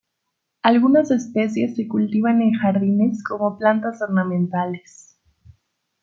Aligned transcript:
Algunas 0.63 1.11
especies 1.11 1.75
se 1.75 1.87
cultivan 1.87 2.41
en 2.41 2.53
jardines 2.53 3.23
como 3.23 3.59
plantas 3.59 4.01
ornamentales. 4.01 5.15